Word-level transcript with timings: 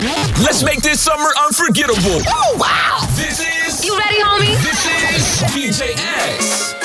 Let's 0.00 0.62
make 0.62 0.80
this 0.80 1.00
summer 1.00 1.28
unforgettable. 1.44 2.20
Oh, 2.28 2.56
wow. 2.56 3.04
This 3.16 3.40
is. 3.40 3.84
You 3.84 3.98
ready, 3.98 4.20
homie? 4.20 4.54
This 4.62 4.86
is 4.86 5.42
BJS. 5.50 6.77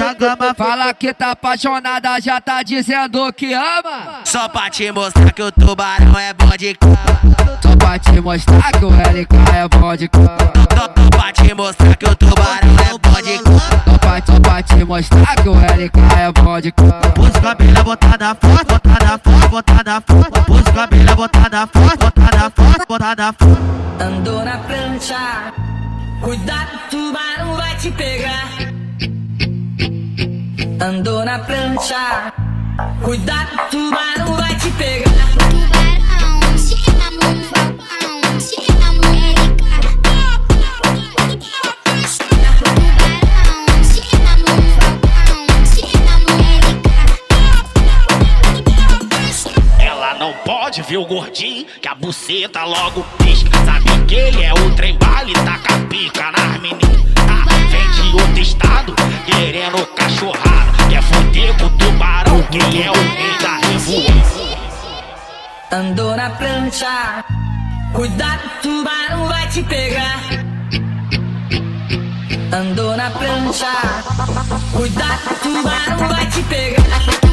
essa. 0.00 0.54
Fala 0.54 0.94
que 0.94 1.12
tá 1.12 1.32
apaixonada, 1.32 2.20
já 2.20 2.40
tá 2.40 2.62
dizendo 2.62 3.32
que 3.32 3.52
ama. 3.52 4.20
Só 4.24 4.48
pra 4.48 4.70
te 4.70 4.90
mostrar 4.90 5.32
que 5.32 5.42
o 5.42 5.52
tubarão 5.52 6.18
é 6.18 6.32
bom 6.32 6.56
de 6.56 6.74
cama. 6.74 6.96
Só 7.62 7.76
pra 7.76 7.98
te 7.98 8.20
mostrar 8.20 8.72
que 8.72 8.84
o 8.84 8.90
LK 8.90 9.36
é 9.54 9.68
bom 9.68 9.96
de 9.96 10.08
cama. 10.08 10.36
Só 10.76 10.88
pra 10.88 11.32
te 11.32 11.54
mostrar 11.54 11.96
que 11.96 12.06
o 12.06 12.16
tubarão 12.16 12.76
é 12.88 12.98
bom 12.98 13.22
de 13.22 13.38
cama. 13.38 13.60
Só 13.60 13.98
pra, 13.98 14.22
só 14.24 14.40
pra 14.40 14.62
te 14.62 14.84
mostrar 14.84 15.36
que 15.36 15.48
o 15.48 15.54
LK 15.54 16.00
é 16.18 16.32
bom 16.32 16.60
de 16.60 16.72
cama. 16.72 16.92
Pus 17.14 17.30
cabelo 17.30 17.84
botada 17.84 18.34
forte, 18.34 18.64
botada 18.64 19.18
forte, 19.18 19.48
botada 19.48 20.00
forte. 20.00 20.40
Pus 20.46 20.62
cabelo 20.62 21.16
botada 21.16 21.66
forte, 21.66 21.96
botada 21.98 22.50
forte, 22.50 22.86
botada 22.88 23.32
forte. 23.32 24.02
Andou 24.02 24.44
na 24.44 24.58
prancha. 24.58 25.52
Cuidado, 26.22 26.78
tubarão 26.90 27.56
vai 27.56 27.76
te 27.76 27.90
pegar 27.90 28.79
andou 30.80 31.24
na 31.24 31.38
prancha. 31.38 32.32
Cuidado, 33.02 33.50
tubarão 33.70 34.34
vai 34.34 34.54
te 34.56 34.70
pegar. 34.72 35.69
Não 50.20 50.34
pode 50.34 50.82
ver 50.82 50.98
o 50.98 51.06
gordinho, 51.06 51.64
que 51.80 51.88
a 51.88 51.94
buceta 51.94 52.62
logo 52.62 53.02
pisca. 53.24 53.48
Sabe 53.64 54.04
que 54.06 54.14
ele 54.14 54.42
é 54.42 54.52
o 54.52 54.74
trem 54.74 54.94
bala 54.98 55.30
e 55.30 55.32
taca 55.32 55.78
pica 55.88 56.30
nas 56.30 56.60
meninas. 56.60 57.02
Tá? 57.14 57.54
Vem 57.70 57.90
de 57.90 58.22
outro 58.22 58.38
estado, 58.38 58.94
querendo 59.24 59.86
cachorrada. 59.94 60.90
Quer 60.90 61.02
foder 61.04 61.56
com 61.56 61.64
o 61.64 61.70
tubarão, 61.70 62.42
que 62.50 62.58
ele 62.58 62.82
é 62.82 62.90
o 62.90 62.94
rei 62.94 63.38
da 63.40 63.56
revoada. 63.66 64.60
Andou 65.72 66.14
na 66.14 66.28
plancha, 66.28 67.24
cuidado, 67.94 68.42
tubarão 68.60 69.26
vai 69.26 69.48
te 69.48 69.62
pegar. 69.62 70.20
Andou 72.52 72.94
na 72.94 73.10
plancha, 73.10 73.72
cuidado, 74.70 75.40
tubarão 75.42 76.08
vai 76.10 76.26
te 76.26 76.42
pegar. 76.42 77.29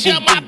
Shut 0.00 0.22
my 0.22 0.39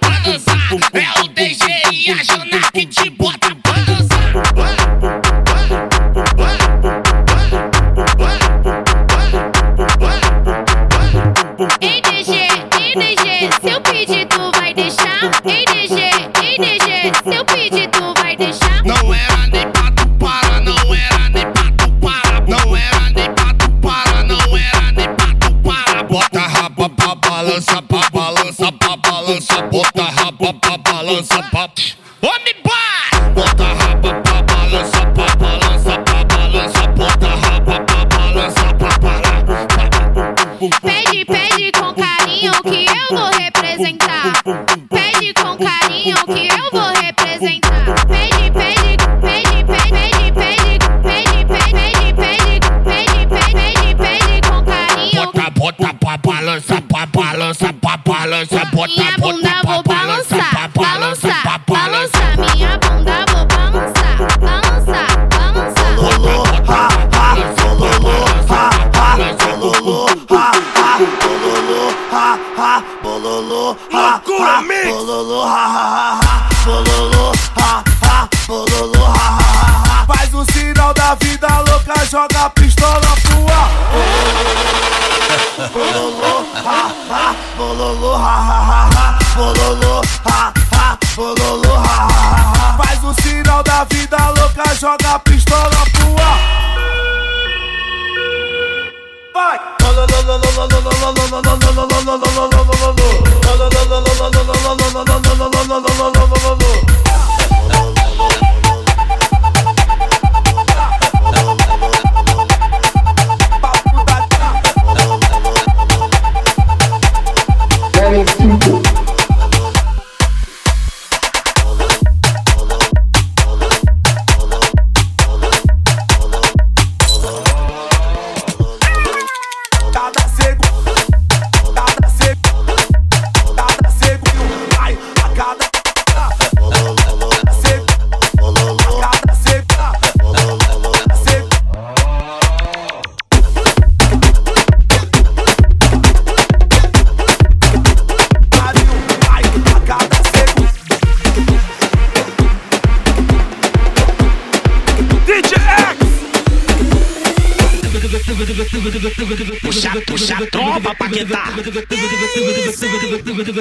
tropa 160.81 160.95
pra. 160.95 161.09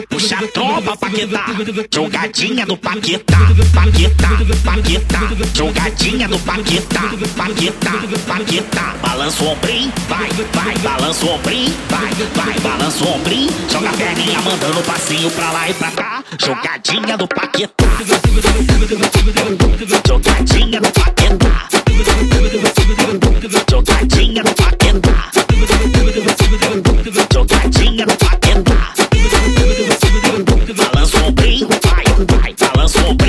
Puxa 0.10 0.38
a 0.38 0.48
tropa 0.48 0.98
pra. 0.98 1.10
Jogadinha 1.94 2.66
do 2.66 2.78
Paquetá. 2.78 3.38
Paquetá, 3.74 4.30
Paquetá. 4.64 5.20
Jogadinha 5.54 6.28
do 6.28 6.40
Paquetá. 6.40 7.02
Paquetá, 7.36 7.92
Paquetá. 8.28 8.96
Balança 9.02 9.44
o 9.44 9.48
ombrim, 9.48 9.92
vai, 10.08 10.30
vai. 10.54 10.78
Balança 10.78 11.26
o 11.26 11.30
ombrim, 11.30 11.74
vai, 11.90 12.12
vai. 12.36 12.60
Balança 12.60 13.04
o 13.04 13.16
ombrim. 13.16 13.50
Joga 13.70 13.90
a 13.90 13.94
perninha 13.94 14.42
mandando 14.42 14.82
passinho 14.84 15.32
pra 15.32 15.52
lá 15.52 15.70
e 15.70 15.74
pra 15.74 15.92
cá. 15.92 16.24
Jogadinha 16.40 17.18
do 17.18 17.28
Paquetá. 17.28 17.86
Jogadinha 20.08 20.82
do 20.82 20.92
Paquetá. 20.92 21.41
son 32.92 33.21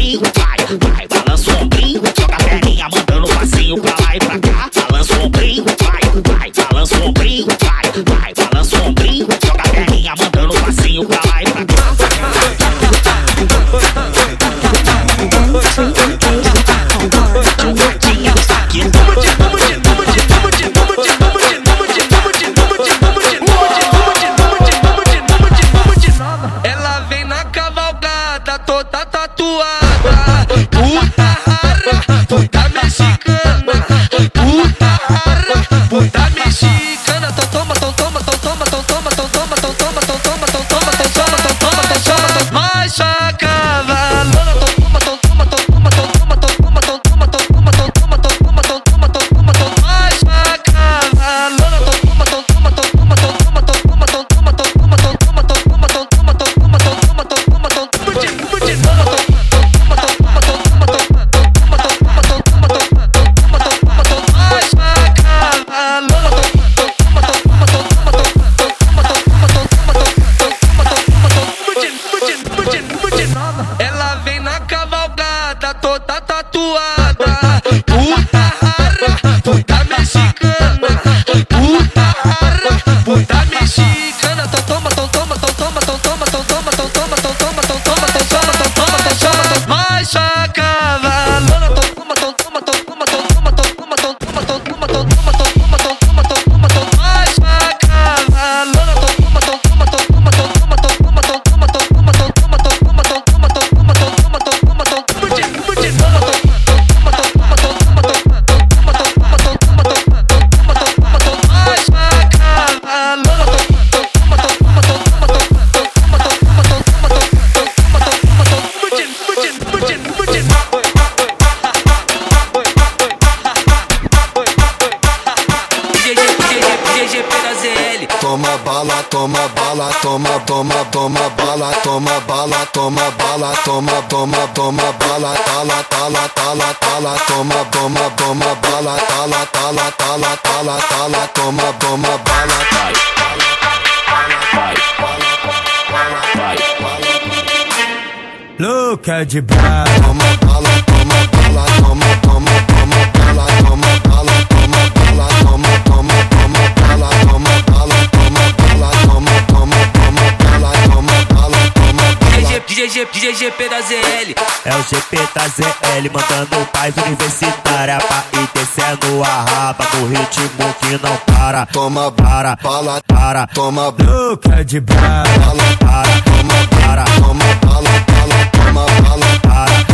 ZL 165.49 166.11
mandando 166.13 166.67
paz 166.72 166.94
universitária 166.96 167.99
pra 167.99 168.22
ir 168.41 168.49
descendo 168.55 169.25
a 169.25 169.43
raba 169.43 169.84
no 169.94 170.06
ritmo 170.06 170.75
que 170.81 170.99
não 171.03 171.17
para. 171.27 171.67
Toma 171.67 172.13
para, 172.13 172.56
bala, 172.63 173.03
para, 173.06 173.46
toma 173.49 173.91
boca 173.91 174.65
de 174.65 174.81
bala, 174.81 175.25
bala, 175.39 175.77
para, 175.81 176.20
toma 176.22 176.69
para, 176.70 177.05
toma 177.05 177.44
bala, 177.65 177.91
bala, 178.06 178.46
toma 178.53 178.87
toma 178.87 179.41
para, 179.43 179.92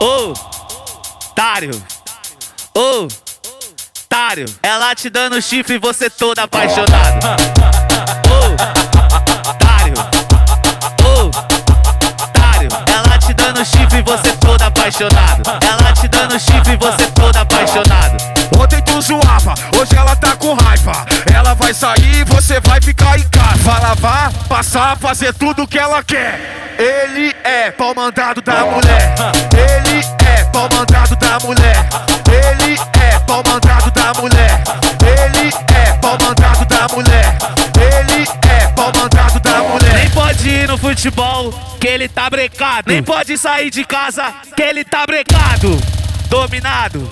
Ô! 0.00 0.32
Tário! 1.34 1.82
Ô! 2.74 3.08
Tário! 4.08 4.46
Ela 4.62 4.94
te 4.94 5.10
dando 5.10 5.40
chifre 5.42 5.74
e 5.74 5.78
você 5.78 6.08
todo 6.08 6.38
apaixonado. 6.38 7.26
Ô! 8.28 8.56
Tário! 9.58 9.94
Ô! 11.04 11.30
Tário! 12.32 12.68
Ela 12.86 13.18
te 13.18 13.34
dando 13.34 13.64
chifre 13.64 13.98
e 13.98 14.02
você 14.02 14.32
todo 14.36 14.62
apaixonado. 14.62 15.42
Ela 15.62 15.92
te 15.92 16.08
dando 16.08 16.38
chifre 16.38 16.72
e 16.72 16.76
você 16.76 17.06
todo 17.12 17.36
apaixonado. 17.36 18.31
Ontem 18.58 18.80
tu 18.82 19.00
zoava, 19.00 19.54
hoje 19.78 19.96
ela 19.96 20.16
tá 20.16 20.36
com 20.36 20.54
raiva. 20.54 21.06
Ela 21.32 21.54
vai 21.54 21.74
sair 21.74 22.20
e 22.20 22.24
você 22.24 22.60
vai 22.60 22.80
ficar 22.80 23.18
em 23.18 23.28
casa. 23.28 23.58
Vai 23.62 23.80
lavar, 23.80 24.32
passar, 24.48 24.96
fazer 24.96 25.32
tudo 25.34 25.66
que 25.66 25.78
ela 25.78 26.02
quer. 26.02 26.74
Ele 26.78 27.34
é 27.44 27.70
pau 27.70 27.94
mandado 27.94 28.40
da 28.40 28.64
mulher. 28.64 29.14
Ele 29.52 30.04
é 30.26 30.44
pau 30.44 30.68
mandado 30.72 31.16
da 31.16 31.38
mulher. 31.40 31.88
Ele 32.28 32.78
é 33.00 33.18
pau 33.20 33.42
mandado 33.46 33.90
da 33.90 34.20
mulher. 34.20 34.62
Ele 35.00 35.52
é 35.74 35.92
pau 35.94 36.18
mandado 36.20 36.66
da 36.66 36.88
mulher. 36.94 37.38
Ele 37.76 38.28
é 38.48 38.68
pau 38.68 38.92
mandado 38.94 39.40
da 39.40 39.58
mulher. 39.58 39.94
Nem 39.94 40.10
pode 40.10 40.48
ir 40.48 40.68
no 40.68 40.78
futebol, 40.78 41.52
que 41.80 41.86
ele 41.86 42.08
tá 42.08 42.28
brecado. 42.28 42.84
Nem 42.86 43.02
pode 43.02 43.36
sair 43.38 43.70
de 43.70 43.84
casa, 43.84 44.32
que 44.56 44.62
ele 44.62 44.84
tá 44.84 45.06
brecado. 45.06 46.01
Dominado, 46.32 47.10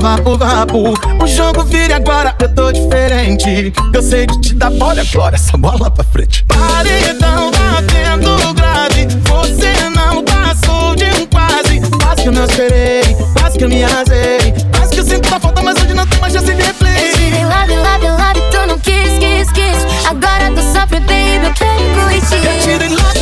Vapo, 0.02 0.38
vapo. 0.38 0.94
O 1.24 1.28
jogo 1.28 1.64
vira 1.64 1.94
e 1.94 1.94
agora 1.94 2.36
eu 2.40 2.50
tô 2.54 2.72
diferente. 2.72 3.72
Eu 3.94 4.02
sei 4.02 4.26
de 4.26 4.42
te 4.42 4.54
dar 4.56 4.72
bola 4.72 5.02
agora, 5.02 5.36
essa 5.36 5.58
bola 5.58 5.90
pra 5.92 6.04
frente. 6.04 6.44
Paredão 6.46 7.52
batendo 7.52 8.54
grave. 8.54 9.08
Você 9.30 9.90
não 9.96 10.24
passou 10.24 10.96
de 10.96 11.06
um 11.06 11.26
quase. 11.28 11.80
Quase 12.02 12.22
que 12.24 12.28
eu 12.28 12.32
não 12.32 12.46
esperei, 12.46 13.16
quase 13.40 13.58
que 13.58 13.64
eu 13.64 13.70
me 13.70 13.84
arrasei. 13.84 14.54
Quase 14.76 14.92
que 14.94 15.00
eu 15.00 15.06
sinto 15.06 15.34
a 15.36 15.40
falta, 15.40 15.62
mas 15.62 15.78
hoje 15.82 15.94
não 15.94 16.06
tem 16.08 16.20
mais 16.20 16.34
chance 16.34 16.46
de 16.46 16.60
Eu 16.62 16.66
replay. 16.66 17.12
tirei 17.14 17.46
love, 17.46 17.76
love, 17.76 18.08
love, 18.10 18.42
tu 18.52 18.68
não 18.68 18.80
quis, 18.80 19.18
quis, 19.20 19.52
quis. 19.52 20.08
Agora 20.10 20.52
tu 20.54 20.62
sofre, 20.74 21.00
baby, 21.02 21.46
eu 21.46 21.54
quero 21.54 21.82
Eu 21.82 22.22
curtir. 22.22 22.64
tirei 22.64 22.90
love, 22.90 23.21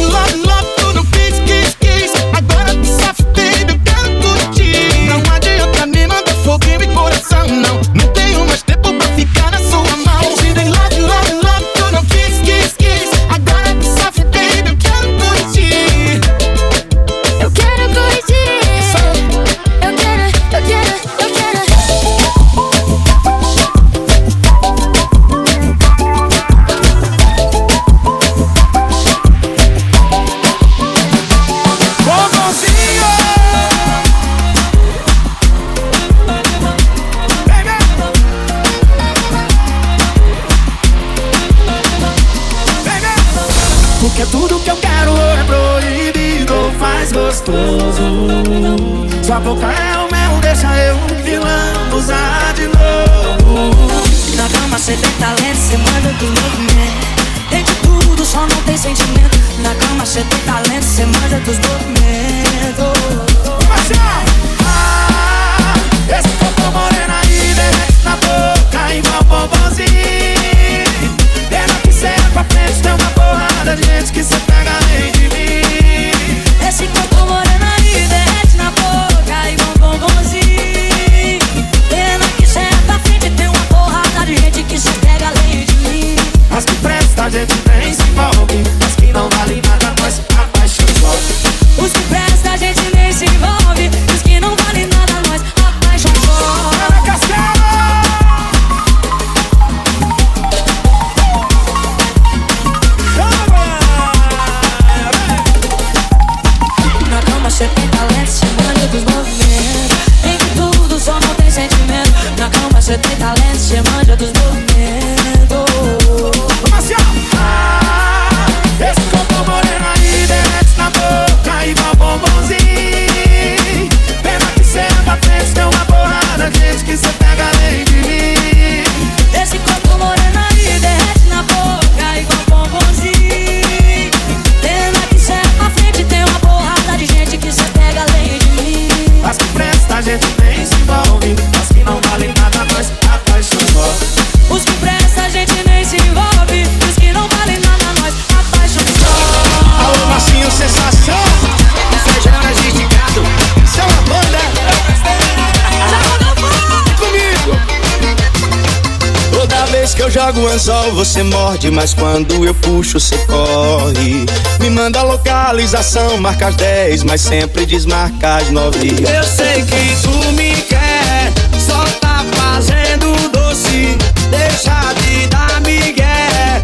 Mas 161.89 161.93
quando 161.96 162.46
eu 162.46 162.53
puxo, 162.53 163.00
cê 163.00 163.17
corre. 163.25 164.24
Me 164.60 164.69
manda 164.69 165.01
localização, 165.01 166.17
marca 166.19 166.50
as 166.50 166.55
10, 166.55 167.03
mas 167.03 167.19
sempre 167.19 167.65
desmarca 167.65 168.36
as 168.36 168.51
9. 168.51 168.89
Eu 169.12 169.24
sei 169.24 169.63
que 169.63 169.98
tu 170.03 170.31
me 170.34 170.53
quer, 170.67 171.31
só 171.58 171.84
tá 172.00 172.24
fazendo 172.34 173.12
doce. 173.31 173.98
Deixa 174.29 174.93
de 175.01 175.25
dar 175.29 175.62
migué. 175.62 176.62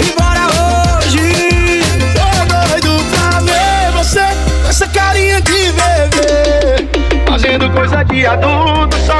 Embora 0.00 0.46
hoje, 1.00 1.82
tô 2.14 2.30
doido 2.46 3.04
pra 3.10 3.40
ver 3.40 3.90
você, 3.96 4.28
essa 4.68 4.86
carinha 4.86 5.40
de 5.40 5.72
bebê. 5.72 6.88
Fazendo 7.28 7.68
coisa 7.72 8.04
de 8.04 8.24
adulto, 8.26 8.96
só 9.04 9.17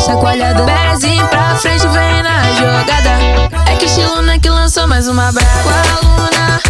chacoalhada. 0.00 0.64
Pezinho 0.64 1.26
pra 1.28 1.54
frente, 1.56 1.86
vem 1.88 2.22
na 2.22 2.52
jogada. 2.54 3.10
É 3.70 3.76
que 3.76 3.84
estilo 3.84 4.22
né, 4.22 4.38
que 4.38 4.48
lançou 4.48 4.86
mais 4.86 5.06
uma 5.08 5.30
brava. 5.30 5.82
luna. 6.02 6.69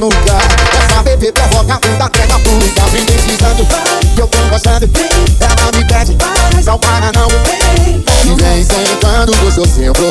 lugar. 0.00 0.42
Essa 0.72 1.02
bebê 1.02 1.30
provoca 1.32 1.78
um 1.86 1.98
daquela 1.98 2.38
puta 2.40 2.82
Vem 2.90 3.04
deslizando, 3.04 3.66
que 4.14 4.20
eu 4.20 4.26
tô 4.26 4.38
gostando 4.48 4.88
Ela 5.40 5.72
me 5.72 5.84
pede, 5.84 6.16
não 6.64 6.78
para 6.78 7.12
não. 7.12 7.28
E 8.24 8.42
vem 8.42 8.64
sentando 8.64 9.32
do 9.32 9.50
seu 9.52 9.66
centro, 9.66 10.04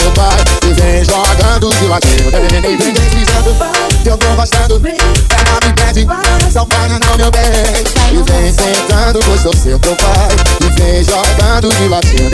E 0.63 0.73
vem 0.73 1.03
jogando 1.03 1.75
de 1.75 1.85
ladinho 1.87 2.27
E 2.27 2.77
vem 2.77 2.93
deslizando, 2.93 3.55
que 4.03 4.09
eu 4.09 4.17
tô 4.17 4.27
gostando 4.35 4.75
Ela 4.75 5.59
me 5.65 5.73
pede, 5.73 6.05
não 6.05 6.65
para 6.65 6.99
não 6.99 7.17
meu 7.17 7.31
bem. 7.31 7.41
E 8.11 8.23
vem 8.31 8.53
sentando 8.53 9.19
do 9.19 9.37
seu 9.41 9.53
centro, 9.53 9.97
E 10.61 10.69
vem 10.79 11.03
jogando 11.03 11.69
de 11.75 11.87
ladinho 11.87 12.29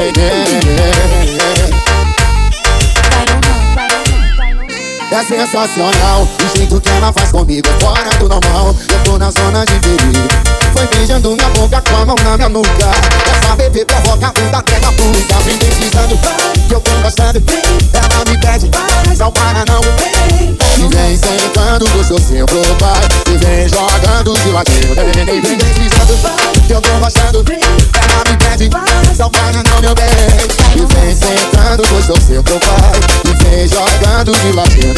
é 5.16 5.24
sensacional. 5.24 6.24
O 6.24 6.58
jeito 6.58 6.82
que 6.82 6.90
ela 6.90 7.12
faz 7.14 7.32
comigo 7.32 7.68
é 7.68 7.80
fora 7.80 8.10
do 8.18 8.28
normal. 8.28 8.76
Eu 8.90 9.04
tô 9.04 9.18
na 9.18 9.32
zona 9.32 9.66
de 9.66 9.80
perigo. 9.80 10.28
Foi 10.74 10.86
beijando 10.88 11.32
minha 11.32 11.50
boca 11.52 11.82
com 11.82 11.96
a 11.96 12.06
mão 12.06 12.16
na 12.24 12.36
minha 12.36 12.50
nuca. 12.50 12.92
Essa 13.32 13.56
bebê 13.56 13.86
provoca 13.86 14.34
um 14.42 14.52
da 14.52 14.62
terra 14.62 14.92
pública. 14.92 15.36
Vem 15.46 15.58
precisando, 15.58 16.20
que 16.68 16.74
eu 16.74 16.82
tô 16.82 16.92
gostando. 17.02 17.42
Ela 17.94 18.26
me 18.30 18.38
pede, 18.40 18.70
mas 19.08 19.20
não 19.20 19.32
para 19.32 19.64
não 19.66 19.82
E 20.78 20.96
vem 20.96 21.18
sentando 21.18 21.90
com 21.90 22.04
seu 22.04 22.20
seu 22.20 22.46
pro 22.46 22.62
pai 22.76 23.02
E 23.28 23.38
vem 23.38 23.70
jogando 23.70 24.34
de 24.38 24.52
ladinho 24.52 24.96
Vem 24.96 25.58
precisando, 25.58 26.68
que 26.68 26.74
eu 26.74 26.82
tô 26.82 26.90
gostando 27.00 27.95
ela 28.16 28.24
me 28.30 28.38
pede. 28.38 28.70
Salvar 29.16 29.54
não 29.54 29.82
meu 29.82 29.96
bem. 29.96 30.06
E 30.76 30.86
vem 30.94 31.16
sentando, 31.16 31.84
pois 31.90 32.06
sou 32.06 32.20
seu 32.20 32.44
pai 32.44 32.60
E 33.26 33.44
vem 33.44 33.68
jogando 33.68 34.32
de 34.32 34.52
latinha 34.52 34.94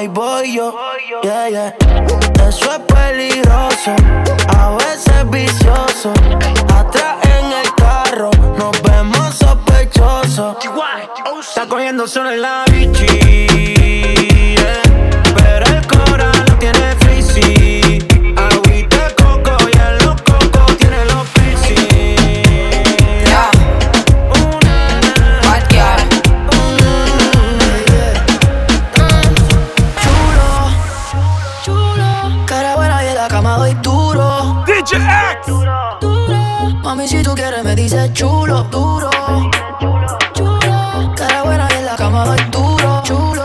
ahí 0.00 0.08
voy 0.08 0.54
yo. 0.54 0.74
Yeah, 1.22 1.48
yeah. 1.50 1.74
Eso 2.48 2.72
es 2.72 2.78
peligroso, 2.80 3.94
a 4.48 4.76
veces 4.76 5.30
vicioso. 5.30 6.12
Atrás 6.74 7.16
en 7.24 7.52
el 7.52 7.74
carro, 7.76 8.30
nos 8.56 8.82
vemos 8.82 9.34
sospechosos. 9.34 10.56
Está 11.40 11.66
cogiendo 11.68 12.06
solo 12.06 12.30
en 12.30 12.40
la 12.40 12.64
bici. 12.70 13.59
chulo, 38.12 38.62
duro. 38.70 39.10
Chulo, 40.34 41.12
cara 41.16 41.42
buena 41.42 41.68
y 41.76 41.84
la 41.84 41.96
cama 41.96 42.24
doy 42.24 42.38
duro, 42.50 43.02
chulo. 43.02 43.44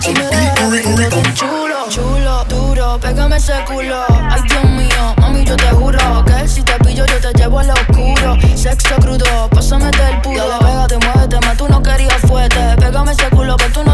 Si 0.00 0.12
me 0.12 0.26
dejas 0.26 1.10
tan 1.10 1.34
chulo, 1.34 1.88
chulo, 1.88 2.44
duro, 2.48 2.98
pégame 2.98 3.36
ese 3.36 3.52
culo. 3.64 4.04
Ay, 4.28 4.42
Dios 4.48 4.64
mío, 4.64 5.14
mami, 5.18 5.44
yo 5.44 5.56
te 5.56 5.70
juro 5.70 6.24
que 6.24 6.48
si 6.48 6.62
te 6.62 6.72
pillo 6.84 7.06
yo 7.06 7.20
te 7.20 7.32
llevo 7.38 7.60
al 7.60 7.70
oscuro. 7.70 8.36
Sexo 8.56 8.96
crudo, 8.96 9.48
pásame 9.50 9.90
del 9.92 10.20
puro. 10.22 10.36
Ya 10.36 10.46
la 10.46 10.58
pega, 10.58 10.86
te 10.88 10.98
mueve, 10.98 11.28
te 11.28 11.46
mato, 11.46 11.68
no 11.68 11.80
querías 11.80 12.20
fuerte. 12.22 12.58
Pégame 12.76 13.12
ese 13.12 13.30
culo, 13.30 13.56
pero 13.56 13.72
tú 13.72 13.84
no 13.84 13.91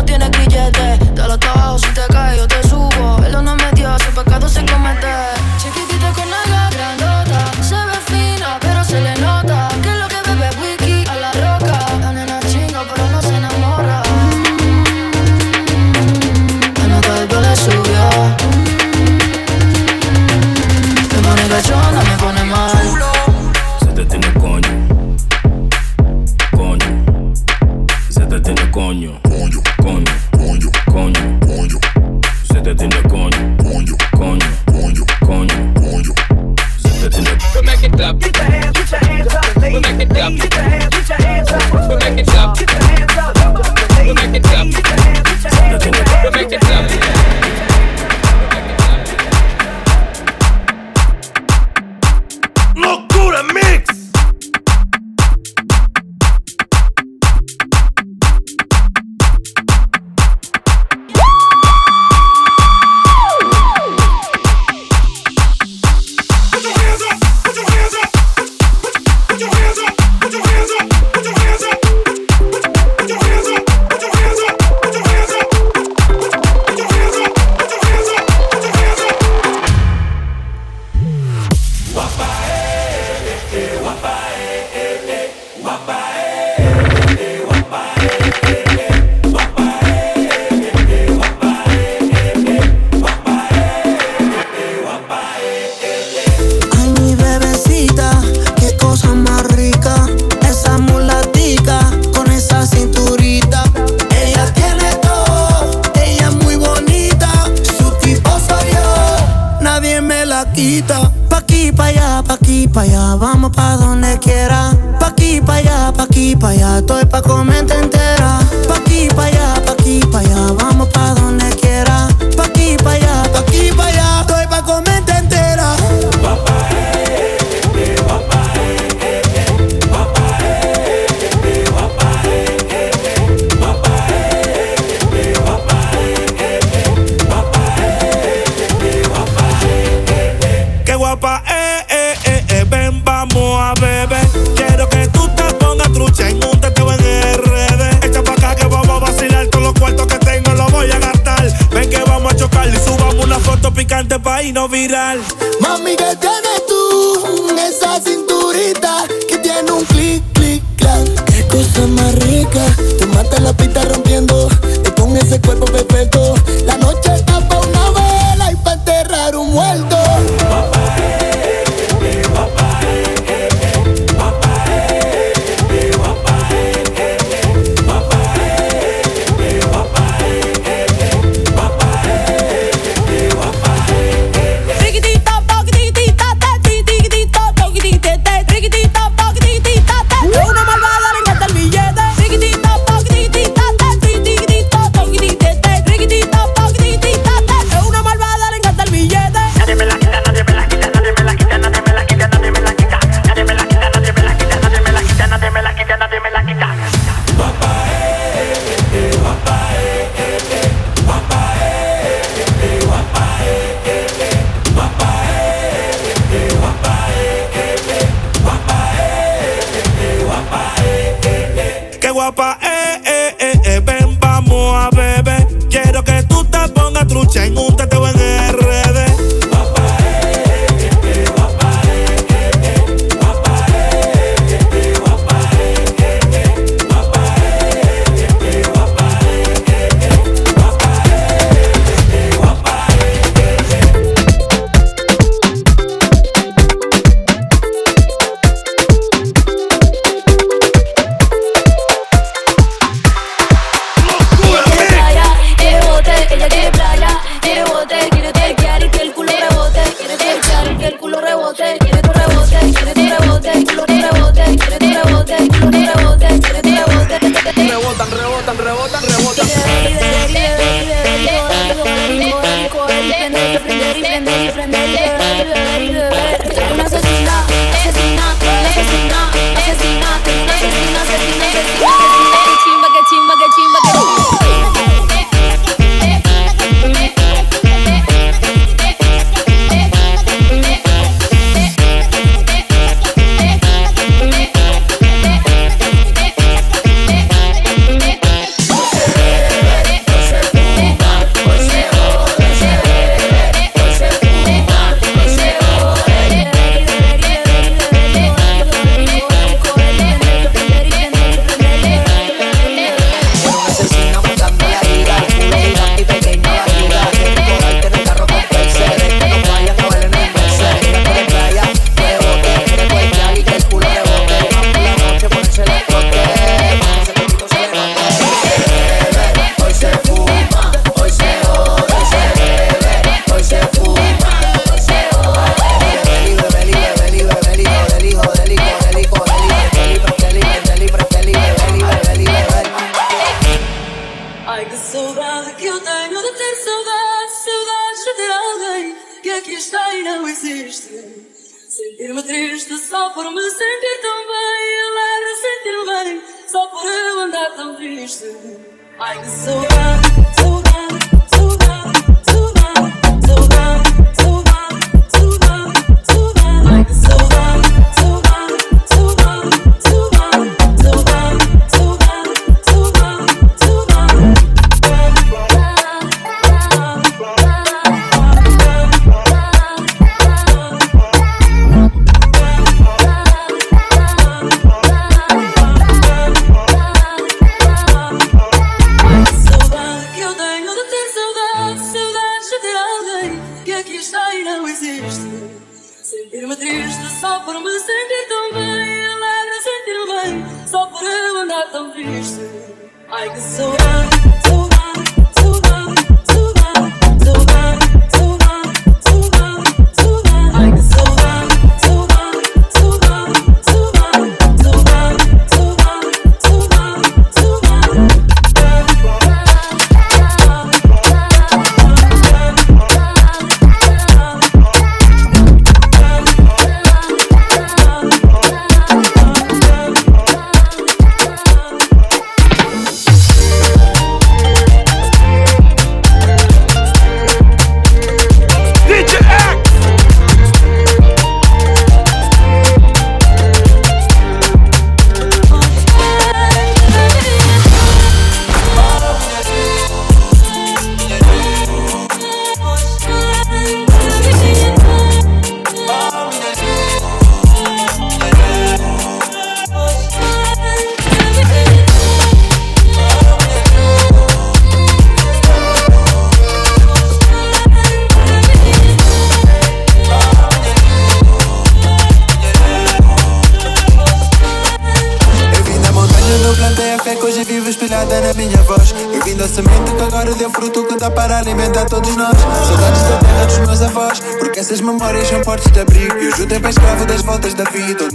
voltas 487.28 487.52
da 487.52 487.64
vida, 487.64 488.07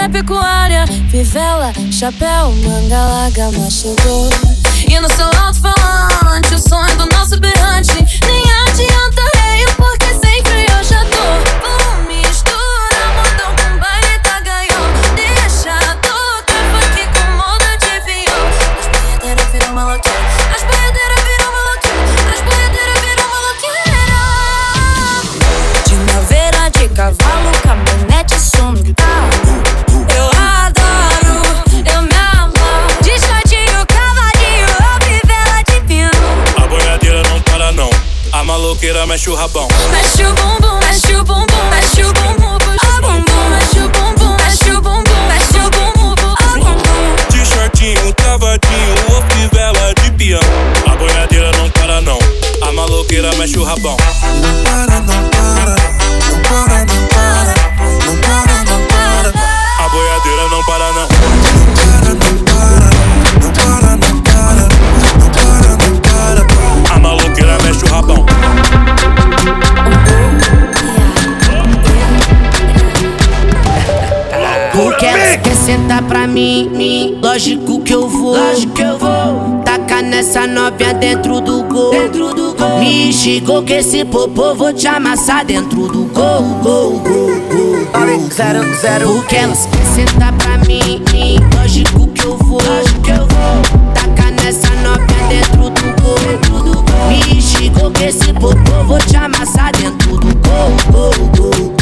da 0.00 0.08
pecuária. 0.08 0.86
Fivela, 1.10 1.72
chapéu, 1.92 2.52
manga 2.64 3.04
larga, 3.04 3.50
mas 3.58 3.72
chegou 3.74 4.30
E 4.88 4.98
no 4.98 5.08
seu 5.14 5.26
alto-falante 5.26 6.54
o 6.54 6.58
sonho 6.58 6.89
mexe 39.06 39.30
o 39.30 39.34
rabão. 39.34 39.66
Mexe 39.90 40.24
o 40.24 40.34
bumbum, 40.34 40.78
mexe 40.80 41.14
o 41.14 41.24
bumbum, 41.24 41.70
mexe 41.70 42.02
o 42.02 42.12
bumbum, 42.12 42.58
mexe 42.68 42.90
o 42.90 43.00
bumbum. 43.00 43.50
Mexe 43.50 43.80
o 43.80 43.88
bumbum, 43.88 44.36
mexe 44.36 44.70
o 44.70 44.80
bumbum, 44.80 45.26
mexe 45.28 45.58
o 45.58 45.70
bumbum, 45.70 46.14
mexe 46.38 46.58
o 46.58 46.60
bumbum. 46.60 47.16
De 47.30 47.46
shortinho, 47.46 48.12
travadinho, 48.14 48.94
ou 49.10 49.22
fivela 49.30 49.94
de 50.02 50.10
peão. 50.12 50.40
A 50.90 50.96
boiadeira 50.96 51.50
não 51.52 51.70
para 51.70 52.00
não, 52.02 52.18
a 52.62 52.72
maloqueira 52.72 53.34
mexe 53.36 53.58
o 53.58 53.64
rabão. 53.64 53.96
Não 54.42 54.64
para, 54.64 55.00
não 55.00 55.28
para, 55.30 55.76
não 56.26 56.42
para, 56.42 56.84
não 56.84 57.06
para, 57.08 57.44
não 58.04 58.16
para, 58.20 58.64
não 58.64 58.86
para. 58.86 59.84
A 59.84 59.88
boiadeira 59.88 60.48
não 60.48 60.64
para 60.64 60.92
não. 60.92 61.79
que 75.00 75.38
quer 75.38 75.56
sentar 75.56 76.02
pra 76.02 76.26
mim. 76.26 77.18
Lógico 77.22 77.80
que 77.80 77.94
eu 77.94 78.06
vou. 78.06 78.36
Lógico 78.36 78.74
que 78.74 78.82
eu 78.82 78.98
vou. 78.98 79.62
Taca 79.64 80.02
nessa 80.02 80.46
novinha 80.46 80.92
dentro 80.92 81.40
do 81.40 81.62
gol. 81.64 81.90
Dentro 81.90 82.34
do 82.34 82.54
gol. 82.54 82.80
Me 82.80 83.10
xingou 83.10 83.62
que 83.62 83.74
esse 83.74 84.04
popô 84.04 84.54
vou 84.54 84.74
te 84.74 84.86
amassar 84.86 85.44
dentro 85.44 85.88
do 85.88 86.04
gol. 86.12 86.42
Gol, 86.62 86.98
gol, 86.98 87.00
gol. 87.00 87.86
gol. 87.94 88.30
Zero, 88.30 88.62
zero. 88.80 89.08
Porque 89.14 89.36
elas 89.36 89.66
quer 89.66 89.86
sentar 89.86 90.32
pra 90.34 90.58
mim. 90.58 91.02
Lógico 91.56 92.06
que 92.08 92.26
eu 92.26 92.36
vou. 92.36 92.60
Lógico 92.62 93.00
que 93.00 93.10
eu 93.10 93.26
vou. 93.26 93.94
Taca 93.94 94.30
nessa 94.32 94.68
novinha 94.82 95.28
dentro 95.30 95.70
do 95.70 96.02
gol. 96.02 96.18
Dentro 96.18 96.58
do 96.58 96.74
gol. 96.74 97.08
Me 97.08 97.40
xingou 97.40 97.90
que 97.90 98.04
esse 98.04 98.32
popô 98.34 98.84
vou 98.86 98.98
te 98.98 99.16
amassar 99.16 99.72
dentro 99.72 100.18
do 100.18 100.34
gol. 100.36 100.76
Gol, 100.92 101.12
gol, 101.32 101.52
gol 101.64 101.79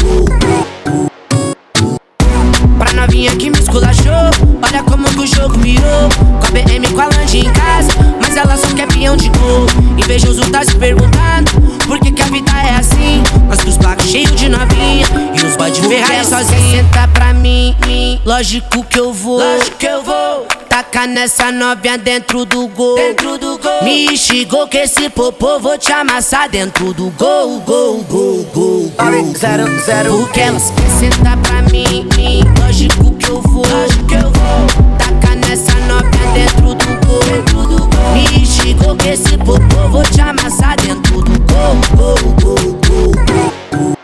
novinha 2.98 3.34
que 3.36 3.50
me 3.50 3.58
esculachou. 3.58 4.30
Olha 4.62 4.82
como 4.82 5.08
que 5.08 5.20
o 5.20 5.26
jogo 5.26 5.56
virou. 5.58 6.08
Com 6.40 6.46
a 6.46 6.50
BM 6.50 6.88
com 6.88 7.00
a 7.00 7.06
Lange 7.06 7.38
em 7.38 7.52
casa, 7.52 7.90
mas 8.20 8.36
ela 8.36 8.56
só 8.56 8.68
quer 8.74 8.88
pião 8.88 9.16
de 9.16 9.28
gol. 9.28 9.66
E 9.96 10.02
vejo 10.02 10.28
os 10.28 10.50
tá 10.50 10.64
se 10.64 10.74
perguntando 10.76 11.50
por 11.86 11.98
que, 12.00 12.10
que 12.10 12.22
a 12.22 12.26
vida 12.26 12.50
é 12.50 12.76
assim. 12.76 13.22
Mas 13.48 13.60
que 13.60 13.70
os 13.70 13.76
placos 13.76 14.06
cheios 14.06 14.34
de 14.34 14.48
novinha 14.48 15.06
e 15.34 15.46
os 15.46 15.56
bode 15.56 15.80
Ferrari 15.80 16.24
sozinho. 16.24 16.70
Senta 16.70 17.06
pra 17.08 17.32
mim, 17.32 17.76
mim, 17.86 18.20
lógico 18.24 18.82
que 18.84 18.98
eu 18.98 19.12
vou. 19.12 19.38
Lógico 19.38 19.76
que 19.76 19.86
eu 19.86 20.02
vou. 20.02 20.46
Taca 20.68 21.06
nessa 21.06 21.52
novinha 21.52 21.98
dentro 21.98 22.44
do 22.44 22.66
gol. 22.68 22.96
Dentro 22.96 23.38
do 23.38 23.58
gol. 23.58 23.82
Me 23.84 24.16
xingou 24.16 24.66
que 24.66 24.78
esse 24.78 25.08
popô 25.08 25.58
vou 25.60 25.78
te 25.78 25.92
amassar 25.92 26.48
dentro 26.48 26.92
do 26.92 27.10
gol, 27.10 27.60
gol, 27.60 28.02
gol, 28.02 28.46
gol. 28.52 28.92
gol, 28.96 29.22
gol. 29.22 29.34
Zero, 29.36 29.84
zero. 29.84 30.22
O 30.22 30.28
que 30.28 30.40
elas 30.40 30.70
querem 30.70 31.12
sentar 31.12 31.36
pra 31.38 31.62
mim, 31.62 32.06
mim. 32.16 32.57
Lógico 32.78 33.12
que 33.16 33.28
eu 33.28 33.42
vou 33.42 33.66
Lógico 33.66 34.04
que 34.06 34.14
eu 34.14 34.20
vou. 34.20 34.66
Taca 34.98 35.34
nessa 35.34 35.74
novinha 35.80 36.32
dentro 36.32 36.76
do 36.76 37.06
gol 37.06 37.18
Dentro 37.24 37.62
do 37.62 37.88
gol. 37.88 38.12
Me 38.12 38.46
xingou 38.46 38.94
que 38.94 39.08
esse 39.08 39.36
popô 39.36 39.88
Vou 39.90 40.04
te 40.04 40.20
amassar 40.20 40.76
dentro 40.76 41.20
do 41.22 41.40
gol 41.40 41.76
Gol, 41.96 42.14
gol, 42.40 42.54
gol, 42.86 43.12
gol. 43.26 43.94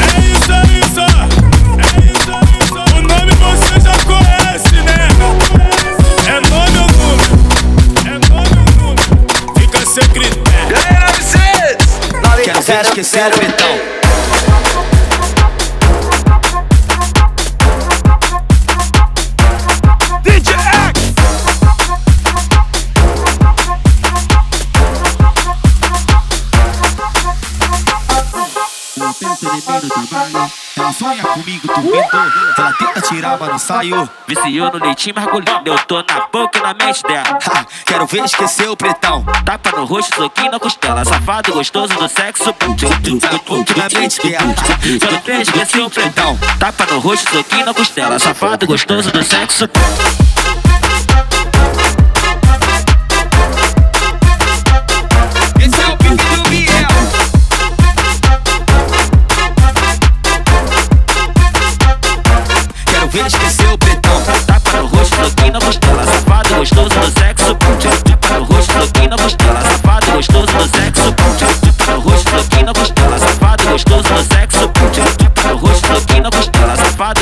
É 0.00 0.18
isso, 0.32 0.52
é 0.52 0.64
isso, 0.80 1.00
trabalho 30.06 30.52
Ela 30.76 30.92
sonha 30.92 31.22
comigo, 31.22 31.68
tu 31.68 31.80
vendo 31.80 32.54
Ela 32.58 32.72
tenta 32.72 33.00
tirar, 33.00 33.38
mas 33.38 33.48
não 33.48 33.58
saiu 33.58 34.08
Viciou 34.26 34.72
no 34.72 34.84
leitinho 34.84 35.14
margulhando, 35.14 35.68
eu 35.68 35.78
tô 35.80 35.96
na 35.96 36.26
boca 36.32 36.58
e 36.58 36.62
na 36.62 36.74
mente 36.74 37.02
dela. 37.02 37.38
Ha, 37.46 37.66
Quero 37.84 38.06
ver 38.06 38.24
esquecer 38.24 38.68
o 38.68 38.76
pretão 38.76 39.24
Tapa 39.44 39.76
no 39.76 39.84
rosto, 39.84 40.14
soquinho 40.16 40.50
na 40.50 40.58
costela. 40.58 41.04
Safado, 41.04 41.52
gostoso 41.52 41.94
do 41.94 42.08
sexo. 42.08 42.54
Na 43.76 44.00
mente 44.00 44.20
dela 44.22 44.54
Quero 45.00 45.20
ver 45.24 45.40
esquecer 45.42 45.80
o 45.80 45.90
pretão. 45.90 46.38
Tapa 46.58 46.86
no 46.86 46.98
rosto, 46.98 47.30
soquinho 47.30 47.66
na 47.66 47.74
costela. 47.74 48.18
Safado, 48.18 48.66
gostoso 48.66 49.10
do 49.10 49.22
sexo. 49.22 49.68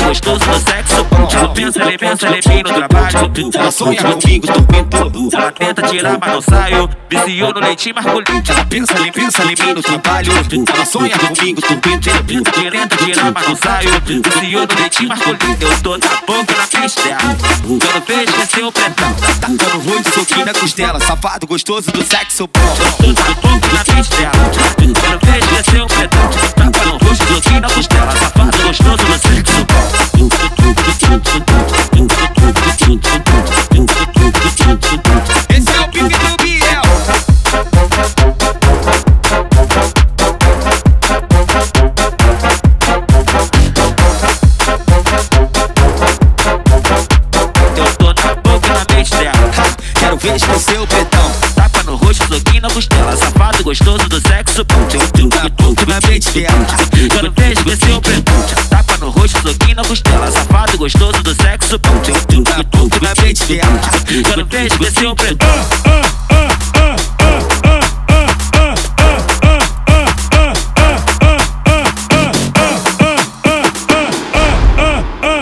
Gostoso 0.05 0.39
do 0.39 0.59
sexo. 0.59 1.05
Tchum, 1.27 1.53
Pensa, 1.53 1.83
ele 1.83 1.97
pensa, 1.97 2.27
ele 2.27 2.41
vem 2.41 2.63
no 2.63 2.73
trabalho. 2.73 3.31
Ela 3.53 3.71
sonha 3.71 4.03
comigo, 4.03 4.47
tu 4.47 4.67
vendo 4.69 5.35
Ela 5.35 5.51
tenta 5.51 5.81
tirar, 5.83 6.17
mas 6.19 6.33
não 6.33 6.41
saio. 6.41 6.89
Viciou 7.09 7.53
no 7.53 7.59
leitinho 7.59 7.95
margulhando. 7.95 8.51
Ela 8.51 8.65
pensa, 8.65 8.93
ele 8.93 9.11
pensa 9.11 9.43
em 9.43 9.47
mim 9.47 9.73
no 9.73 9.81
trabalho 9.81 10.31
Ela 10.31 10.85
sonha 10.85 11.17
comigo, 11.17 11.61
tu 11.61 11.79
vendo 11.83 12.51
Tenta 12.71 12.97
tirar, 12.97 13.31
mas 13.31 13.47
não 13.47 13.55
saio. 13.55 13.89
Viciou 14.05 14.67
no 14.67 14.75
leitinho 14.79 15.09
margulhando. 15.09 15.65
Eu 15.65 15.81
tô 15.81 15.97
na 15.97 16.07
boca 16.27 16.55
na 16.55 16.67
pista. 16.67 17.01
Quando 17.65 18.05
vejo 18.05 18.23
esquecer 18.23 18.65
o 18.65 18.71
pretão. 18.71 19.15
Tacando 19.41 19.79
ruim 19.79 20.01
de 20.01 20.09
soquinho 20.11 20.45
na 20.45 20.53
costela 20.53 20.99
Safado, 20.99 21.47
gostoso 21.47 21.91
do 21.91 22.03
sexo 22.03 22.47
bom 22.47 22.61
Tô 22.97 23.07
na 23.07 23.35
boca 23.35 23.67
na 23.73 23.83
pista. 23.83 24.31
Quando 24.75 24.99
vejo 25.25 25.45
esquecer 25.45 25.81
o 25.81 25.87
pretão. 25.87 26.29
Tapa 26.55 26.85
no 26.85 26.97
rosto, 26.97 27.33
soquinho 27.33 27.61
na 27.61 27.69
costela. 27.69 28.11
Safado, 28.11 28.57
gostoso 28.63 28.97
do 28.97 29.19
sexo. 29.19 29.54
Dela 64.05 64.23
Quero 64.23 64.45
ver 64.45 64.65
esquecer 64.67 65.07
o 65.07 65.15
pretão. 65.15 65.47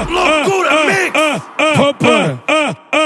Loucura, 0.10 0.86
mix! 0.86 1.14
Rapaz, 1.76 2.40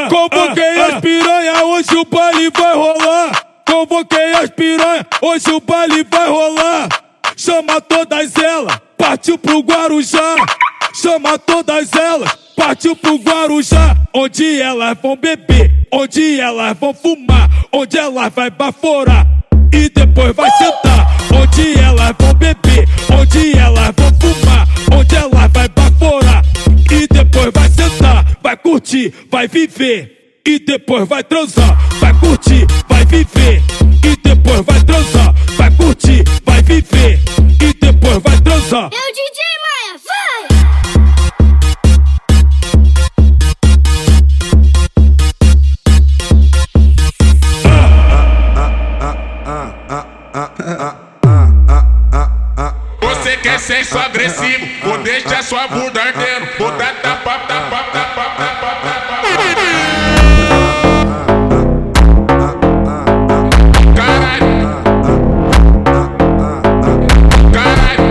convoquei 0.10 0.82
as 0.82 1.02
piranha, 1.02 1.64
hoje 1.64 1.96
o 1.96 2.06
baile 2.06 2.52
vai 2.56 2.76
rolar. 2.76 3.32
Convoquei 3.66 4.34
as 4.34 4.50
piranha, 4.52 5.06
hoje 5.22 5.50
o 5.52 5.60
baile 5.60 6.06
vai 6.10 6.30
rolar. 6.30 6.90
Chama 7.36 7.82
todas 7.82 8.36
elas, 8.36 8.80
partiu 8.98 9.38
pro 9.38 9.60
Guarujá. 9.60 10.36
Chama 10.94 11.38
todas 11.38 11.94
elas, 11.94 11.97
partiu 12.78 12.96
pro 12.96 13.16
Guarujá. 13.16 13.96
Onde 14.14 14.62
elas 14.62 14.98
vão 15.02 15.16
beber, 15.16 15.88
onde 15.92 16.40
elas 16.40 16.78
vão 16.80 16.94
fumar, 16.94 17.50
onde 17.72 17.98
elas 17.98 18.32
vai 18.34 18.52
baforar. 18.52 19.26
E 19.74 19.90
depois 19.90 20.36
vai 20.36 20.50
sentar, 20.52 21.18
onde 21.34 21.80
elas 21.80 22.14
vão 22.20 22.34
beber, 22.36 22.88
onde 23.12 23.58
elas 23.58 23.94
vão 23.98 24.12
fumar, 24.20 24.68
onde 24.96 25.16
elas 25.16 25.52
vai 25.52 25.68
baforar. 25.70 26.44
E 26.92 27.08
depois 27.08 27.52
vai 27.54 27.70
sentar, 27.70 28.38
vai 28.44 28.58
curtir, 28.58 29.14
vai 29.32 29.48
viver. 29.48 30.42
E 30.46 30.60
depois 30.60 31.08
vai 31.08 31.24
transar, 31.24 31.78
vai 32.00 32.14
curtir, 32.20 32.66
vai 32.88 33.06
viver. 33.06 33.62
E 34.04 34.16
depois 34.24 34.62
vai 34.66 34.82
transar, 34.84 35.34
vai 35.58 35.72
curtir, 35.72 36.24
vai 36.46 36.62
viver. 36.62 37.20
E 37.62 37.74
depois 37.74 38.22
vai 38.24 38.40
transar. 38.42 38.90
Eu, 38.94 39.14
DJ 39.14 39.57
Sexo 53.68 54.00
agressivo, 54.00 54.66
ou 54.90 54.98
deixa 55.00 55.44
sua 55.44 55.68
bunda 55.68 56.02
ardendo. 56.02 56.48
Bunda 56.58 56.86
tapa, 57.04 57.38
tapa, 57.40 57.84
tapa, 57.92 58.24
tapa, 58.38 58.76
tapa. 58.82 59.18
Caralho. 63.94 64.58
Caralho. 67.52 68.08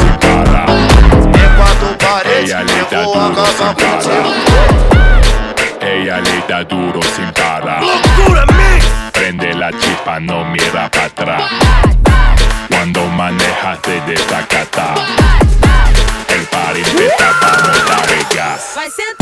sin 0.00 0.18
parar. 0.20 0.68
É 1.34 1.48
quatro 1.56 1.96
paredes, 1.98 2.50
Ella 2.50 2.62
le 2.62 2.78
eu 2.78 2.86
da 2.90 3.02
vou 3.02 3.14
duro 3.14 3.44
sin 3.46 3.64
acabar 3.64 3.74
contigo. 3.74 4.30
parar. 4.90 5.88
Ella 5.92 6.20
le 6.20 6.42
da 6.48 6.62
duro 6.64 7.02
sin 7.02 7.32
parar. 7.32 7.82
Loucura, 7.82 8.46
mix! 8.46 8.86
Prende 9.12 9.54
la 9.54 9.70
chispa 9.72 10.20
no 10.20 10.44
mira 10.46 10.90
para 10.90 11.06
atrás. 11.06 11.42
Cuando 12.68 13.06
manejas 13.08 13.80
te 13.82 14.00
desacata. 14.02 14.94
Vai 18.74 18.90
sentar. 18.90 19.21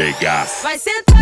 A 0.00 0.12
gas. 0.20 0.60
Vai 0.62 0.78
sentar. 0.78 1.16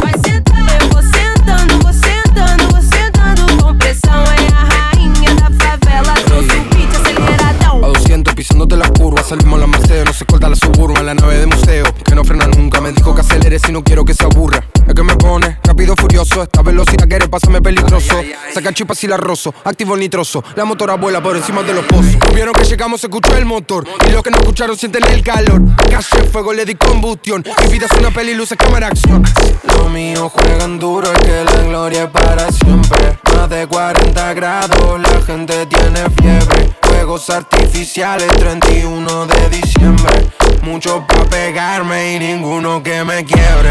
Vai 0.00 0.12
sentar. 0.22 0.80
Eu 0.80 0.88
vou 0.88 1.02
sentando, 1.02 1.78
vou 1.82 1.92
sentando, 1.92 2.68
vou 2.70 2.82
sentando 2.82 3.62
com 3.62 3.76
pressão. 3.76 4.22
É 4.22 4.46
a 4.52 4.94
rainha 4.94 5.34
da 5.34 5.50
favela, 5.50 6.14
trouxe 6.24 6.56
o 6.56 6.64
beat 6.70 6.94
aceleradão. 6.94 7.84
A 7.84 7.88
200 7.88 8.34
pisándote 8.34 8.76
las 8.76 8.90
curvas, 8.92 9.26
salimos 9.26 9.58
la 9.58 9.66
Mercedes, 9.66 10.04
no 10.04 10.12
se 10.12 10.24
corta 10.24 10.48
la 10.48 10.54
suburban 10.56 10.98
en 10.98 11.06
la 11.06 11.14
nave 11.14 11.38
de 11.38 11.46
museo, 11.46 11.92
que 12.04 12.14
no 12.14 12.24
frena 12.24 12.46
nunca, 12.46 12.80
me 12.80 12.92
dijo 12.92 13.14
que 13.16 13.22
acelere 13.22 13.58
si 13.58 13.72
no 13.72 13.82
quiero 13.82 14.04
que 14.04 14.14
se 14.14 14.22
aburra. 14.22 14.64
Es 14.86 14.94
que 14.94 15.02
me 15.02 15.16
pone 15.16 15.58
rápido 15.64 15.96
furioso, 15.96 16.42
esta 16.42 16.62
velocidad 16.62 17.08
quiere 17.08 17.28
pasarme 17.28 17.60
peligroso. 17.60 18.22
Saca 18.52 18.72
chispas 18.72 19.02
y 19.04 19.06
la 19.06 19.16
rozo, 19.16 19.54
activo 19.64 19.94
el 19.94 20.00
nitroso, 20.00 20.44
la 20.56 20.66
motora 20.66 20.94
vuela 20.96 21.22
por 21.22 21.34
encima 21.34 21.62
de 21.62 21.72
los 21.72 21.86
pozos. 21.86 22.16
Vieron 22.34 22.52
que 22.52 22.64
llegamos, 22.64 23.00
se 23.00 23.06
escuchó 23.06 23.34
el 23.36 23.46
motor, 23.46 23.86
y 24.06 24.10
los 24.10 24.22
que 24.22 24.30
no 24.30 24.36
escucharon 24.36 24.76
sienten 24.76 25.04
el 25.04 25.22
calor. 25.22 25.62
Calle 25.90 26.28
fuego, 26.30 26.52
le 26.52 26.66
di 26.66 26.74
combustión, 26.74 27.42
mi 27.62 27.72
vida 27.72 27.86
es 27.90 27.98
una 27.98 28.10
peli, 28.10 28.34
luces, 28.34 28.58
cámara, 28.58 28.88
acción. 28.88 29.22
Los 29.64 29.90
míos 29.90 30.30
juegan 30.32 30.78
duro, 30.78 31.10
es 31.10 31.18
que 31.20 31.44
la 31.44 31.62
gloria 31.62 32.02
es 32.04 32.10
para 32.10 32.52
siempre. 32.52 33.18
Más 33.34 33.48
de 33.48 33.66
40 33.66 34.34
grados, 34.34 35.00
la 35.00 35.22
gente 35.22 35.66
tiene 35.66 36.10
fiebre. 36.20 36.76
Fuegos 36.82 37.30
artificiales, 37.30 38.28
31 38.36 39.26
de 39.26 39.48
diciembre. 39.48 40.30
Mucho 40.62 41.06
pa' 41.06 41.24
pegarme 41.24 42.16
y 42.16 42.18
ninguno 42.18 42.82
que 42.82 43.02
me 43.02 43.24
quiebre. 43.24 43.70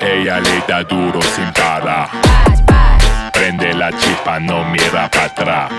Ella 0.00 0.38
le 0.38 0.62
da 0.68 0.84
duro 0.84 1.20
sin 1.34 1.52
parar. 1.52 2.08
Prende 3.50 3.74
la 3.74 3.90
chispa, 3.90 4.38
no 4.38 4.64
mira 4.66 5.10
para 5.10 5.24
atrás. 5.24 5.72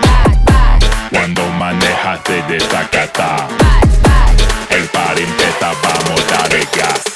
Cuando 1.08 1.42
manejas 1.52 2.22
te 2.22 2.42
desacata. 2.42 3.48
El 4.68 4.84
party 4.88 5.22
empieza, 5.22 5.72
vamos 5.82 6.20
a 6.20 6.42
darle 6.42 6.68
gas. 6.76 7.11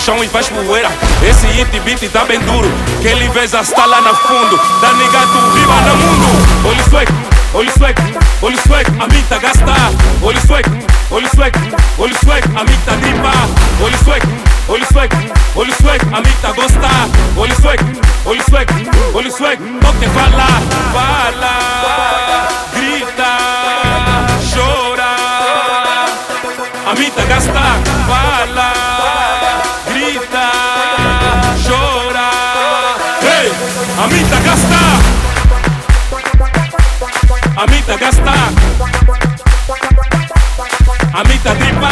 chão 0.00 0.24
e 0.24 0.28
faz 0.28 0.48
poeira. 0.48 0.88
Esse 1.22 1.46
hit 1.46 1.78
beat 1.80 2.10
tá 2.10 2.24
bem 2.24 2.40
duro, 2.40 2.70
que 3.02 3.08
ele 3.08 3.28
veja 3.28 3.60
está 3.60 3.84
lá 3.84 4.00
no 4.00 4.14
fundo. 4.14 4.58
Da 4.80 4.92
negato 4.94 5.38
viva 5.52 5.74
no 5.82 5.96
mundo. 5.96 6.26
Olha 6.64 6.84
swag, 6.84 7.12
olha 7.54 7.72
swag, 7.72 7.94
olha 8.42 8.56
swag, 8.66 8.86
a 8.98 9.06
mim 9.06 9.22
tá 9.28 9.38
gastar. 9.38 9.92
Olha 10.22 10.40
swag, 10.40 10.64
olha 11.10 11.28
swag, 11.34 11.52
olha 11.98 12.14
swag, 12.24 12.44
a 12.56 12.64
mim 12.64 12.78
tá 12.86 12.92
limpar. 12.96 13.48
Olha 13.82 13.98
swag, 13.98 14.22
olha 14.68 14.86
swag, 14.86 15.10
olha 15.54 15.74
swag, 15.80 16.00
a 16.12 16.20
mim 16.20 16.36
tá 16.40 16.52
gostar. 16.52 17.08
Olha 17.36 17.54
swag, 17.56 17.80
olha 18.24 18.42
swag, 18.48 18.72
olha 19.14 19.30
swag, 19.30 19.60
não 19.60 19.92
te 19.94 20.08
fala, 20.08 20.46
fala, 20.92 22.48
grita, 22.72 23.32
chora, 24.54 25.16
a 26.90 26.94
mim 26.94 27.10
tá 27.10 27.24
gastar. 27.24 27.89
Amita 34.00 34.40
Gasta. 34.40 34.82
Amita 37.56 37.96
Gasta. 37.98 38.34
Amita 41.12 41.54
Tripa. 41.54 41.90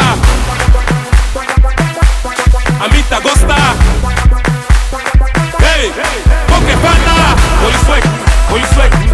Amita 2.79 3.19
Gosta. 3.19 3.75
Hey, 5.59 5.91
hey, 5.91 5.91
hey. 5.93 6.19
Poke 6.47 6.75
Panda. 6.81 7.35
Holy 7.61 7.77
Sweat. 7.85 8.03
Holy 8.49 8.65
Sweat. 8.73 9.08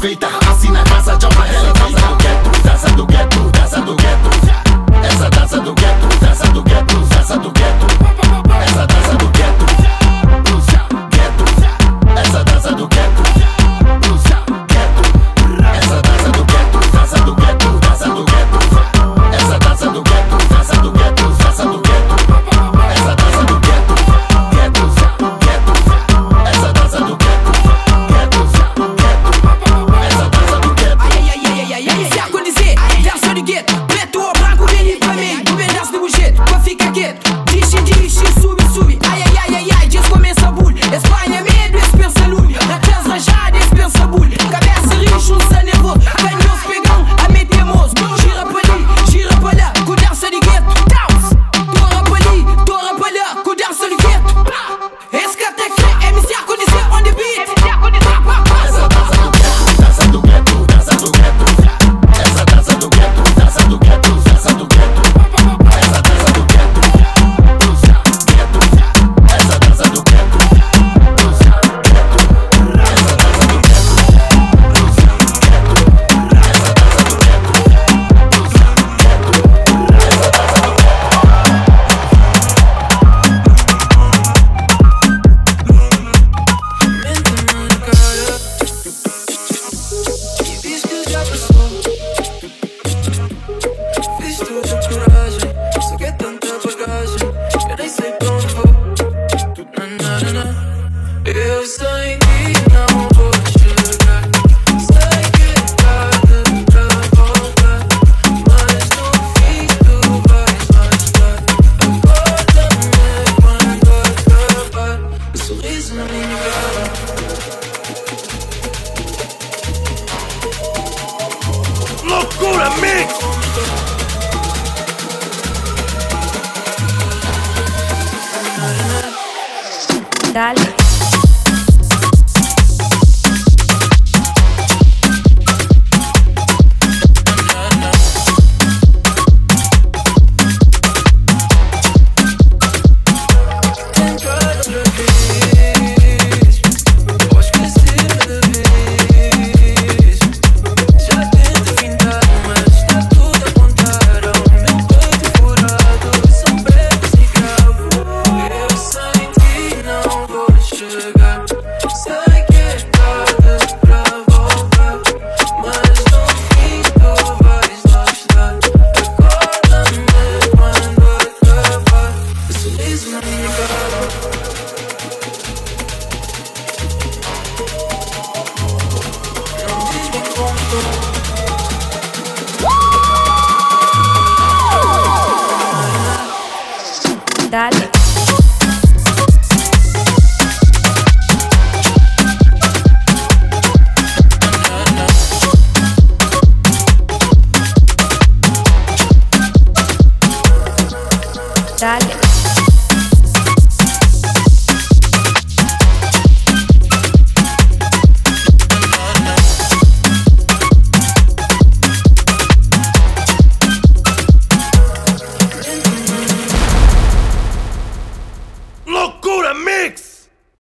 frita. 0.00 0.39